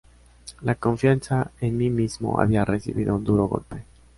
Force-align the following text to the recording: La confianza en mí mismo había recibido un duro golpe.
La 0.63 0.73
confianza 0.77 1.51
en 1.61 1.77
mí 1.77 1.91
mismo 1.91 2.39
había 2.39 2.65
recibido 2.65 3.13
un 3.15 3.23
duro 3.23 3.45
golpe. 3.47 3.83